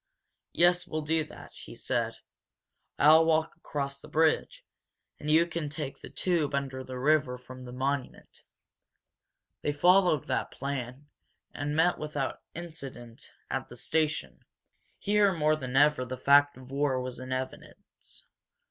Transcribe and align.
"Yes, 0.53 0.87
we'll 0.87 1.03
do 1.03 1.23
that," 1.25 1.53
he 1.53 1.75
said. 1.75 2.17
"I'll 2.97 3.23
walk 3.23 3.55
across 3.55 4.01
the 4.01 4.07
bridge, 4.07 4.65
and 5.19 5.29
you 5.29 5.45
can 5.45 5.69
take 5.69 6.01
the 6.01 6.09
tube 6.09 6.55
under 6.55 6.83
the 6.83 6.97
river 6.97 7.37
from 7.37 7.65
the 7.65 7.71
Monument." 7.71 8.41
They 9.61 9.71
followed 9.71 10.25
that 10.25 10.49
plan, 10.49 11.07
and 11.53 11.75
met 11.75 11.99
without 11.99 12.41
incident 12.55 13.31
at 13.51 13.69
the 13.69 13.77
station. 13.77 14.43
Here 14.97 15.31
more 15.33 15.55
than 15.55 15.75
ever 15.77 16.03
the 16.03 16.17
fact 16.17 16.57
of 16.57 16.71
war 16.71 16.99
was 16.99 17.19
in 17.19 17.31
evidence. 17.31 18.23